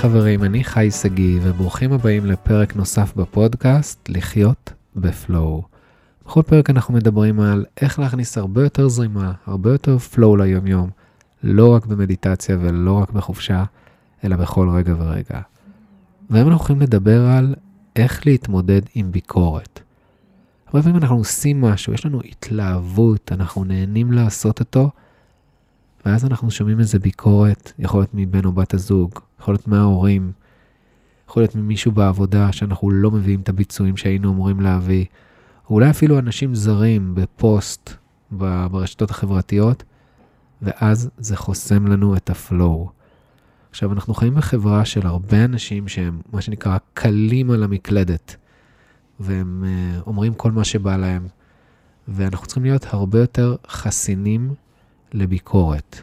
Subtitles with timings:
[0.00, 5.62] חברים, אני חי שגיא, וברוכים הבאים לפרק נוסף בפודקאסט, לחיות בפלואו.
[6.26, 10.90] בכל פרק אנחנו מדברים על איך להכניס הרבה יותר זרימה, הרבה יותר פלואו ליומיום,
[11.42, 13.64] לא רק במדיטציה ולא רק בחופשה,
[14.24, 15.40] אלא בכל רגע ורגע.
[16.30, 17.54] והיום אנחנו הולכים לדבר על
[17.96, 19.80] איך להתמודד עם ביקורת.
[20.66, 24.90] הרבה פעמים אנחנו עושים משהו, יש לנו התלהבות, אנחנו נהנים לעשות אותו,
[26.06, 30.32] ואז אנחנו שומעים איזה ביקורת, יכול להיות מבן או בת הזוג, יכול להיות מההורים,
[31.28, 35.04] יכול להיות ממישהו בעבודה שאנחנו לא מביאים את הביצועים שהיינו אמורים להביא,
[35.68, 37.90] או אולי אפילו אנשים זרים בפוסט
[38.30, 39.82] ברשתות החברתיות,
[40.62, 42.90] ואז זה חוסם לנו את ה flow.
[43.70, 48.36] עכשיו, אנחנו חיים בחברה של הרבה אנשים שהם, מה שנקרא, קלים על המקלדת,
[49.20, 51.26] והם אה, אומרים כל מה שבא להם,
[52.08, 54.54] ואנחנו צריכים להיות הרבה יותר חסינים
[55.12, 56.02] לביקורת.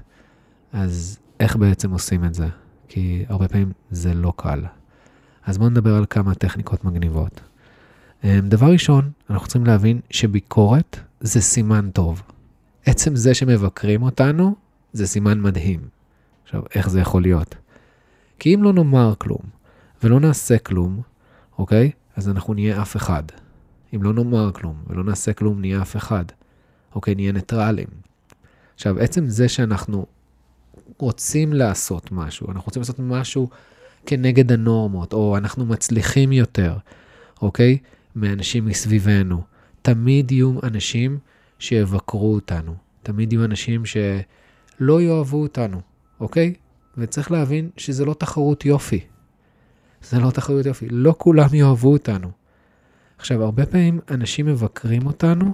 [0.74, 2.48] אז איך בעצם עושים את זה?
[2.88, 4.66] כי הרבה פעמים זה לא קל.
[5.46, 7.42] אז בואו נדבר על כמה טכניקות מגניבות.
[8.24, 12.22] אמ, דבר ראשון, אנחנו צריכים להבין שביקורת זה סימן טוב.
[12.86, 14.56] עצם זה שמבקרים אותנו,
[14.94, 15.80] זה סימן מדהים.
[16.44, 17.56] עכשיו, איך זה יכול להיות?
[18.40, 19.42] כי אם לא נאמר כלום
[20.04, 21.02] ולא נעשה כלום,
[21.58, 21.92] אוקיי?
[22.16, 23.24] אז אנחנו נהיה אף אחד.
[23.96, 26.26] אם לא נאמר כלום ולא נעשה כלום, נהיה אף אחד.
[26.96, 27.16] אוקיי?
[27.16, 27.88] נהיה ניטרלים.
[28.78, 30.06] עכשיו, עצם זה שאנחנו
[30.98, 33.50] רוצים לעשות משהו, אנחנו רוצים לעשות משהו
[34.06, 36.78] כנגד הנורמות, או אנחנו מצליחים יותר,
[37.42, 37.78] אוקיי?
[38.16, 39.42] מאנשים מסביבנו.
[39.82, 41.18] תמיד יהיו אנשים
[41.60, 42.76] שיבקרו אותנו.
[43.04, 45.82] תמיד יהיו אנשים שלא יאהבו אותנו,
[46.20, 46.54] אוקיי?
[46.98, 49.00] וצריך להבין שזה לא תחרות יופי.
[50.02, 50.88] זה לא תחרות יופי.
[50.90, 52.32] לא כולם יאהבו אותנו.
[53.18, 55.54] עכשיו, הרבה פעמים אנשים מבקרים אותנו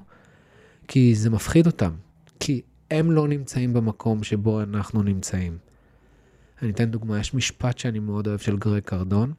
[0.87, 1.91] כי זה מפחיד אותם.
[2.39, 2.61] כי
[2.93, 5.57] הם לא נמצאים במקום שבו אנחנו נמצאים.
[6.61, 9.33] אני אתן דוגמה, יש משפט שאני מאוד אוהב של גרג קרדון.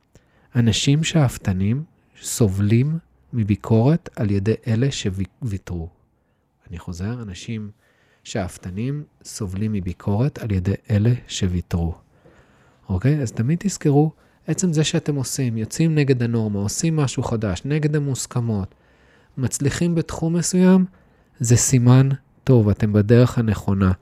[0.56, 1.84] אנשים שאפתנים
[2.22, 2.98] סובלים
[3.32, 5.88] מביקורת על ידי אלה שוויתרו.
[6.70, 7.70] אני חוזר, אנשים
[8.24, 11.94] שאפתנים סובלים מביקורת על ידי אלה שוויתרו.
[12.88, 13.22] אוקיי?
[13.22, 14.12] אז תמיד תזכרו,
[14.46, 18.74] עצם זה שאתם עושים, יוצאים נגד הנורמה, עושים משהו חדש, נגד המוסכמות,
[19.36, 20.84] מצליחים בתחום מסוים,
[21.40, 22.08] זה סימן
[22.44, 23.92] טוב, אתם בדרך הנכונה.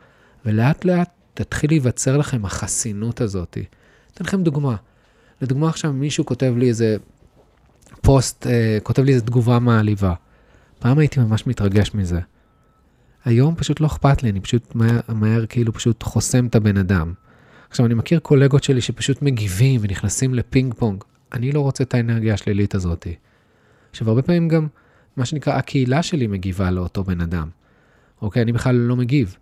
[0.46, 3.58] ולאט לאט תתחיל להיווצר לכם החסינות הזאת.
[4.14, 4.76] אתן לכם דוגמה.
[5.42, 6.96] לדוגמה עכשיו מישהו כותב לי איזה
[8.00, 10.14] פוסט, אה, כותב לי איזה תגובה מעליבה.
[10.78, 12.20] פעם הייתי ממש מתרגש מזה.
[13.24, 17.12] היום פשוט לא אכפת לי, אני פשוט מהר, מהר כאילו פשוט חוסם את הבן אדם.
[17.70, 21.04] עכשיו, אני מכיר קולגות שלי שפשוט מגיבים ונכנסים לפינג פונג.
[21.32, 23.06] אני לא רוצה את האנרגיה השלילית הזאת.
[23.90, 24.66] עכשיו, הרבה פעמים גם,
[25.16, 27.48] מה שנקרא, הקהילה שלי מגיבה לאותו בן אדם.
[28.22, 28.42] אוקיי?
[28.42, 29.36] אני בכלל לא מגיב.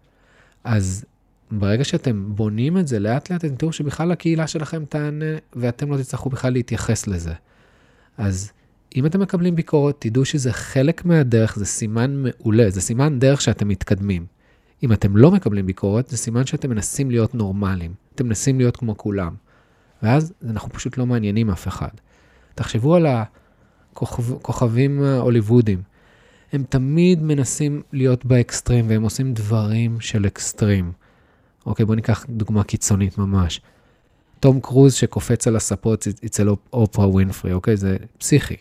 [0.65, 1.05] אז
[1.51, 5.25] ברגע שאתם בונים את זה, לאט לאט אתם תראו שבכלל הקהילה שלכם תענה,
[5.57, 7.33] ואתם לא תצטרכו בכלל להתייחס לזה.
[8.19, 8.53] אז
[8.97, 13.69] אם אתם מקבלים ביקורת, תדעו שזה חלק מהדרך, זה סימן מעולה, זה סימן דרך שאתם
[13.69, 14.27] מתקדמים.
[14.83, 17.95] אם אתם לא מקבלים ביקורת, זה סימן שאתם מנסים להיות נורמליים.
[18.15, 19.35] אתם מנסים להיות כמו כולם.
[20.03, 21.89] ואז אנחנו פשוט לא מעניינים אף אחד.
[22.55, 23.07] תחשבו על
[23.97, 25.83] הכוכבים ההוליוודיים.
[26.53, 30.93] הם תמיד מנסים להיות באקסטרים, והם עושים דברים של אקסטרים.
[31.67, 33.61] אוקיי, בואו ניקח דוגמה קיצונית ממש.
[34.41, 37.77] תום קרוז שקופץ על הספות אצל אופרה ווינפרי, אוקיי?
[37.77, 38.57] זה פסיכי.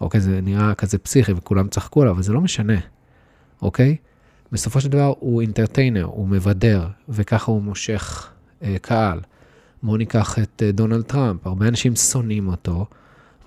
[0.00, 2.78] אוקיי, זה נראה כזה פסיכי וכולם צחקו עליו, אבל זה לא משנה,
[3.62, 3.96] אוקיי?
[4.52, 8.30] בסופו של דבר הוא אינטרטיינר, הוא מבדר, וככה הוא מושך
[8.62, 9.20] אה, קהל.
[9.82, 12.86] בואו ניקח את אה, דונלד טראמפ, הרבה אנשים שונאים אותו,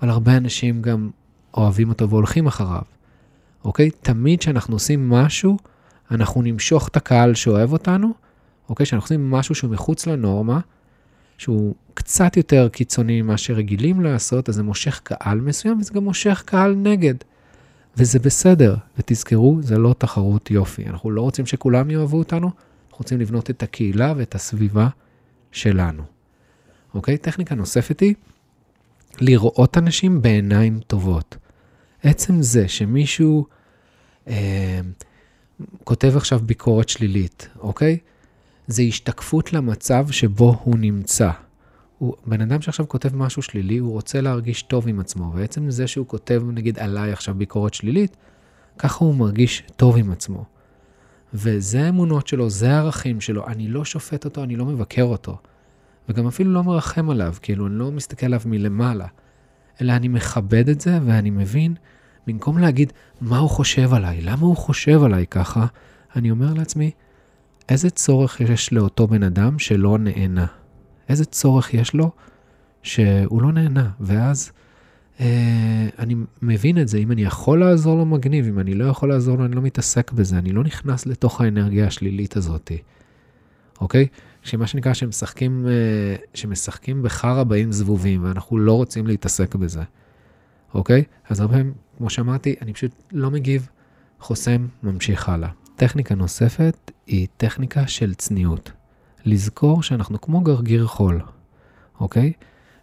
[0.02, 1.10] אבל הרבה אנשים גם
[1.54, 2.82] אוהבים אותו והולכים אחריו.
[3.64, 3.90] אוקיי?
[3.90, 5.56] תמיד כשאנחנו עושים משהו,
[6.10, 8.12] אנחנו נמשוך את הקהל שאוהב אותנו,
[8.68, 8.86] אוקיי?
[8.86, 10.60] כשאנחנו עושים משהו שהוא מחוץ לנורמה,
[11.38, 16.42] שהוא קצת יותר קיצוני ממה שרגילים לעשות, אז זה מושך קהל מסוים, וזה גם מושך
[16.46, 17.14] קהל נגד.
[17.96, 20.86] וזה בסדר, ותזכרו, זה לא תחרות יופי.
[20.86, 24.88] אנחנו לא רוצים שכולם יאהבו אותנו, אנחנו רוצים לבנות את הקהילה ואת הסביבה
[25.52, 26.02] שלנו.
[26.94, 27.18] אוקיי?
[27.18, 28.14] טכניקה נוספת היא
[29.20, 31.36] לראות אנשים בעיניים טובות.
[32.02, 33.46] עצם זה שמישהו
[34.28, 34.80] אה,
[35.84, 37.98] כותב עכשיו ביקורת שלילית, אוקיי?
[38.66, 41.30] זה השתקפות למצב שבו הוא נמצא.
[41.98, 45.86] הוא, בן אדם שעכשיו כותב משהו שלילי, הוא רוצה להרגיש טוב עם עצמו, ועצם זה
[45.86, 48.16] שהוא כותב, נגיד, עליי עכשיו ביקורת שלילית,
[48.78, 50.44] ככה הוא מרגיש טוב עם עצמו.
[51.34, 53.46] וזה האמונות שלו, זה הערכים שלו.
[53.46, 55.38] אני לא שופט אותו, אני לא מבקר אותו.
[56.08, 59.06] וגם אפילו לא מרחם עליו, כאילו, אני לא מסתכל עליו מלמעלה.
[59.80, 61.74] אלא אני מכבד את זה ואני מבין,
[62.26, 65.66] במקום להגיד מה הוא חושב עליי, למה הוא חושב עליי ככה,
[66.16, 66.90] אני אומר לעצמי,
[67.68, 70.46] איזה צורך יש לאותו בן אדם שלא נהנה?
[71.08, 72.10] איזה צורך יש לו
[72.82, 74.52] שהוא לא נהנה, ואז
[75.20, 79.08] אה, אני מבין את זה, אם אני יכול לעזור לו מגניב, אם אני לא יכול
[79.08, 82.72] לעזור לו, אני לא מתעסק בזה, אני לא נכנס לתוך האנרגיה השלילית הזאת,
[83.80, 84.06] אוקיי?
[84.48, 89.82] שמה שנקרא שמשחקים, אה, שמשחקים בחרא באים זבובים, ואנחנו לא רוצים להתעסק בזה,
[90.74, 91.04] אוקיי?
[91.28, 93.68] אז הרבה פעמים, כמו שאמרתי, אני פשוט לא מגיב,
[94.20, 95.48] חוסם, ממשיך הלאה.
[95.76, 98.72] טכניקה נוספת היא טכניקה של צניעות.
[99.24, 101.20] לזכור שאנחנו כמו גרגיר חול,
[102.00, 102.32] אוקיי?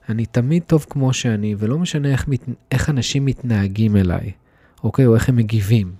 [0.09, 4.31] אני תמיד טוב כמו שאני, ולא משנה איך, מת, איך אנשים מתנהגים אליי,
[4.83, 5.05] אוקיי?
[5.05, 5.91] או איך הם מגיבים.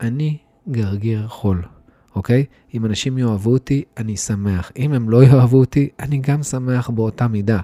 [0.00, 0.38] אני
[0.70, 1.62] גרגיר חול,
[2.14, 2.44] אוקיי?
[2.74, 4.72] אם אנשים יאהבו אותי, אני שמח.
[4.76, 7.60] אם הם לא יאהבו אותי, אני גם שמח באותה מידה.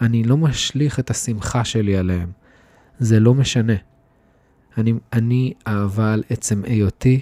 [0.00, 2.30] אני לא משליך את השמחה שלי עליהם.
[2.98, 3.72] זה לא משנה.
[4.78, 7.20] אני, אני אהבה על עצם היותי,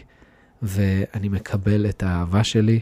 [0.63, 2.81] ואני מקבל את האהבה שלי.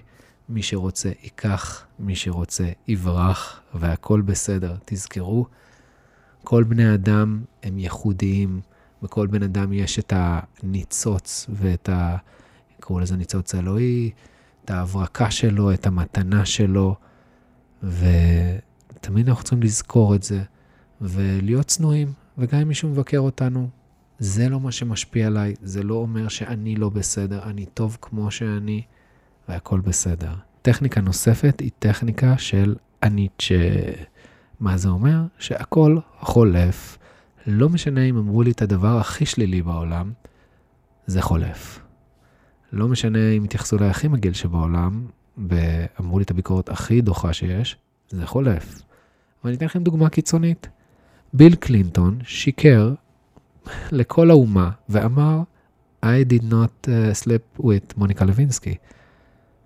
[0.49, 4.77] מי שרוצה ייקח, מי שרוצה יברח, והכל בסדר.
[4.85, 5.47] תזכרו,
[6.45, 8.61] כל בני אדם הם ייחודיים,
[9.03, 12.17] בכל בן אדם יש את הניצוץ ואת ה...
[12.89, 14.11] קראו לזה ניצוץ אלוהי,
[14.65, 16.95] את ההברקה שלו, את המתנה שלו,
[17.83, 20.43] ותמיד אנחנו צריכים לזכור את זה,
[21.01, 23.69] ולהיות צנועים, וגם אם מישהו מבקר אותנו,
[24.19, 28.83] זה לא מה שמשפיע עליי, זה לא אומר שאני לא בסדר, אני טוב כמו שאני.
[29.49, 30.33] והכל בסדר.
[30.63, 33.93] טכניקה נוספת היא טכניקה של הניטשה.
[34.61, 35.23] מה זה אומר?
[35.39, 36.99] שהכל חולף.
[37.47, 40.13] לא משנה אם אמרו לי את הדבר הכי שלילי בעולם,
[41.07, 41.88] זה חולף.
[42.73, 45.07] לא משנה אם התייחסו אליי הכי מגעיל שבעולם,
[45.49, 47.77] ואמרו לי את הביקורת הכי דוחה שיש,
[48.11, 48.83] זה חולף.
[49.45, 50.69] ואני אתן לכם דוגמה קיצונית.
[51.33, 52.95] ביל קלינטון שיקר
[53.93, 55.43] לכל האומה ואמר,
[56.05, 58.75] I did not uh, sleep with מוניקה לוינסקי.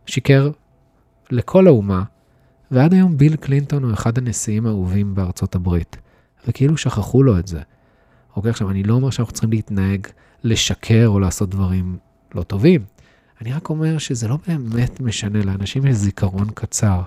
[0.07, 0.51] שיקר
[1.31, 2.03] לכל האומה,
[2.71, 5.97] ועד היום ביל קלינטון הוא אחד הנשיאים האהובים בארצות הברית,
[6.49, 7.61] וכאילו שכחו לו את זה.
[8.37, 10.07] אוקיי, עכשיו, אני לא אומר שאנחנו צריכים להתנהג,
[10.45, 11.97] לשקר או לעשות דברים
[12.35, 12.85] לא טובים.
[13.43, 17.03] אני רק אומר שזה לא באמת משנה, לאנשים יש זיכרון קצר.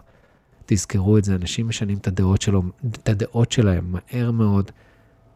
[0.66, 4.72] תזכרו את זה, אנשים משנים את הדעות, שלו, את הדעות שלהם מהר מאוד,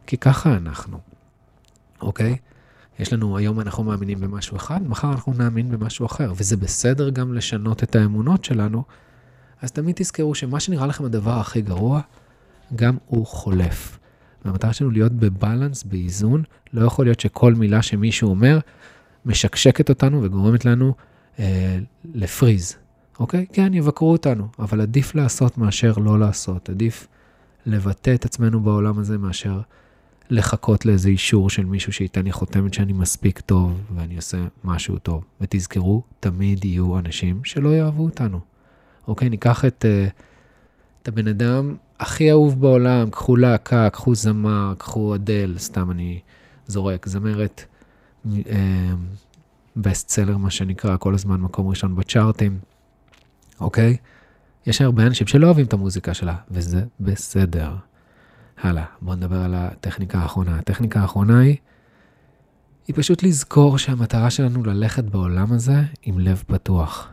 [0.06, 0.98] כי ככה אנחנו,
[2.00, 2.36] אוקיי?
[2.98, 7.34] יש לנו, היום אנחנו מאמינים במשהו אחד, מחר אנחנו נאמין במשהו אחר, וזה בסדר גם
[7.34, 8.84] לשנות את האמונות שלנו,
[9.62, 12.00] אז תמיד תזכרו שמה שנראה לכם הדבר הכי גרוע,
[12.76, 13.98] גם הוא חולף.
[14.44, 16.42] והמטרה שלנו להיות בבלנס, באיזון,
[16.72, 18.58] לא יכול להיות שכל מילה שמישהו אומר,
[19.26, 20.94] משקשקת אותנו וגורמת לנו
[21.38, 21.78] אה,
[22.14, 22.76] לפריז,
[23.20, 23.46] אוקיי?
[23.52, 26.68] כן, יבקרו אותנו, אבל עדיף לעשות מאשר לא לעשות.
[26.68, 27.06] עדיף
[27.66, 29.60] לבטא את עצמנו בעולם הזה מאשר
[30.30, 35.24] לחכות לאיזה אישור של מישהו שייתן לי חותמת שאני מספיק טוב ואני עושה משהו טוב.
[35.40, 38.40] ותזכרו, תמיד יהיו אנשים שלא יאהבו אותנו.
[39.08, 40.12] אוקיי, ניקח את, uh,
[41.02, 46.20] את הבן אדם הכי אהוב בעולם, קחו להקה, קחו זמר, קחו אדל, סתם אני
[46.66, 47.64] זורק, זמרת
[49.76, 52.58] בסט uh, סלר, מה שנקרא, כל הזמן מקום ראשון בצ'ארטים,
[53.60, 53.96] אוקיי?
[54.66, 57.76] יש הרבה אנשים שלא אוהבים את המוזיקה שלה, וזה בסדר.
[58.62, 60.58] הלאה, בואו נדבר על הטכניקה האחרונה.
[60.58, 61.56] הטכניקה האחרונה היא,
[62.88, 67.08] היא פשוט לזכור שהמטרה שלנו ללכת בעולם הזה עם לב פתוח.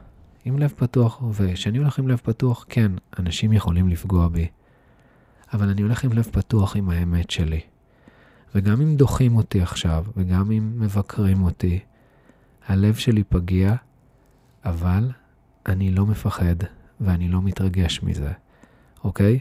[0.46, 4.48] עם לב פתוח, וכשאני הולך עם לב פתוח, כן, אנשים יכולים לפגוע בי.
[5.54, 7.60] אבל אני הולך עם לב פתוח עם האמת שלי.
[8.56, 11.80] וגם אם דוחים אותי עכשיו, וגם אם מבקרים אותי,
[12.68, 13.76] הלב שלי פגיע,
[14.66, 15.12] אבל
[15.66, 16.56] אני לא מפחד
[17.02, 18.32] ואני לא מתרגש מזה,
[19.04, 19.40] אוקיי?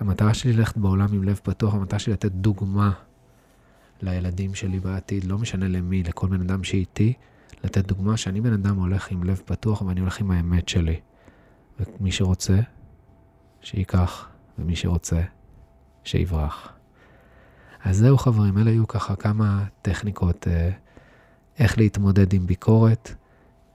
[0.00, 2.92] המטרה שלי ללכת בעולם עם לב פתוח, המטרה שלי לתת דוגמה
[4.02, 7.12] לילדים שלי בעתיד, לא משנה למי, לכל בן אדם שאיתי,
[7.64, 11.00] לתת דוגמה שאני בן אדם הולך עם לב פתוח ואני הולך עם האמת שלי.
[11.80, 12.60] ומי שרוצה,
[13.60, 14.28] שייקח,
[14.58, 15.20] ומי שרוצה,
[16.04, 16.73] שיברח.
[17.84, 20.70] אז זהו חברים, אלה היו ככה כמה טכניקות אה,
[21.58, 23.14] איך להתמודד עם ביקורת.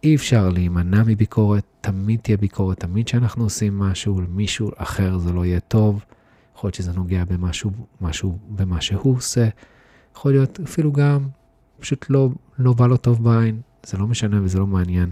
[0.03, 5.45] אי אפשר להימנע מביקורת, תמיד תהיה ביקורת, תמיד כשאנחנו עושים משהו למישהו אחר זה לא
[5.45, 6.05] יהיה טוב.
[6.55, 9.49] יכול להיות שזה נוגע במשהו, משהו במה שהוא עושה,
[10.15, 11.27] יכול להיות אפילו גם
[11.79, 15.11] פשוט לא, לא בא לו טוב בעין, זה לא משנה וזה לא מעניין.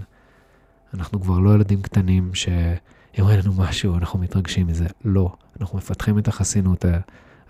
[0.94, 5.36] אנחנו כבר לא ילדים קטנים שאם אין לנו משהו אנחנו מתרגשים מזה, לא.
[5.62, 6.86] אנחנו מפתחים את החסינות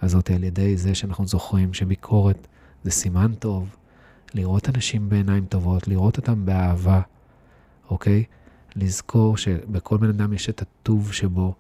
[0.02, 2.48] הזאת על ידי זה שאנחנו זוכרים שביקורת
[2.84, 3.76] זה סימן טוב,
[4.34, 7.02] לראות אנשים בעיניים טובות, לראות אותם באהבה.
[7.90, 8.24] אוקיי?
[8.76, 11.54] לזכור שבכל בן אדם יש את הטוב שבו,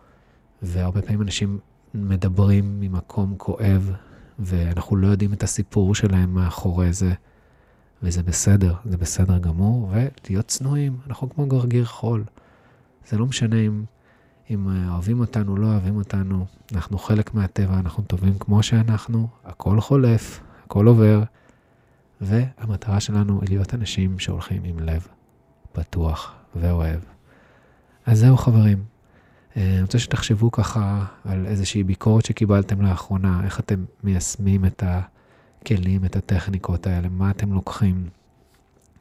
[0.61, 1.59] והרבה פעמים אנשים
[1.93, 3.91] מדברים ממקום כואב,
[4.39, 7.13] ואנחנו לא יודעים את הסיפור שלהם מאחורי זה,
[8.03, 12.23] וזה בסדר, זה בסדר גמור, ולהיות צנועים, אנחנו כמו גרגיר חול.
[13.07, 13.83] זה לא משנה אם,
[14.49, 19.81] אם אה, אוהבים אותנו, לא אוהבים אותנו, אנחנו חלק מהטבע, אנחנו טובים כמו שאנחנו, הכל
[19.81, 21.23] חולף, הכל עובר,
[22.21, 25.07] והמטרה שלנו היא להיות אנשים שהולכים עם לב
[25.71, 26.99] פתוח ואוהב.
[28.05, 28.83] אז זהו חברים,
[29.57, 36.05] אה, אני רוצה שתחשבו ככה על איזושהי ביקורת שקיבלתם לאחרונה, איך אתם מיישמים את הכלים,
[36.05, 38.09] את הטכניקות האלה, מה אתם לוקחים.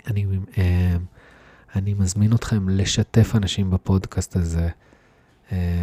[0.06, 0.26] אני,
[0.58, 0.96] אה,
[1.76, 4.68] אני מזמין אתכם לשתף אנשים בפודקאסט הזה,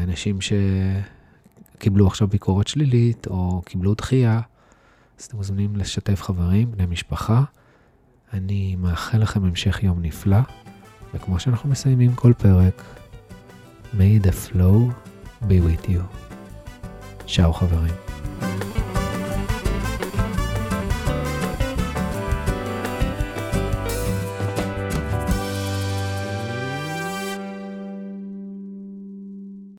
[0.03, 4.41] אנשים שקיבלו עכשיו ביקורת שלילית או קיבלו דחייה,
[5.20, 7.43] אז אתם מוזמנים לשתף חברים, בני משפחה.
[8.34, 10.39] אני מאחל לכם המשך יום נפלא,
[11.13, 12.84] וכמו שאנחנו מסיימים כל פרק,
[13.93, 14.91] May the flow
[15.41, 16.01] be with you.
[17.27, 17.93] צ'או חברים.